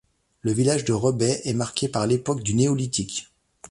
Le 0.41 0.51
village 0.51 0.83
de 0.85 0.93
Rebets 0.93 1.41
est 1.43 1.53
marqué 1.53 1.87
par 1.87 2.07
l'époque 2.07 2.41
du 2.41 2.55
Néolithique. 2.55 3.29